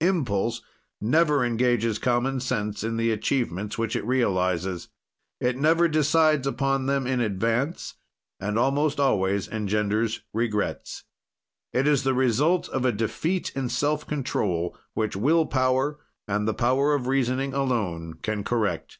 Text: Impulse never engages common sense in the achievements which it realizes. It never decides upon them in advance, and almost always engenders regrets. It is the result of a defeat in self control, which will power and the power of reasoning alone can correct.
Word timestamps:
Impulse 0.00 0.62
never 1.02 1.44
engages 1.44 1.98
common 1.98 2.40
sense 2.40 2.82
in 2.82 2.96
the 2.96 3.10
achievements 3.10 3.76
which 3.76 3.94
it 3.94 4.06
realizes. 4.06 4.88
It 5.38 5.58
never 5.58 5.86
decides 5.86 6.46
upon 6.46 6.86
them 6.86 7.06
in 7.06 7.20
advance, 7.20 7.96
and 8.40 8.58
almost 8.58 8.98
always 8.98 9.48
engenders 9.50 10.22
regrets. 10.32 11.04
It 11.74 11.86
is 11.86 12.04
the 12.04 12.14
result 12.14 12.70
of 12.70 12.86
a 12.86 12.90
defeat 12.90 13.52
in 13.54 13.68
self 13.68 14.06
control, 14.06 14.74
which 14.94 15.14
will 15.14 15.44
power 15.44 15.98
and 16.26 16.48
the 16.48 16.54
power 16.54 16.94
of 16.94 17.06
reasoning 17.06 17.52
alone 17.52 18.14
can 18.14 18.44
correct. 18.44 18.98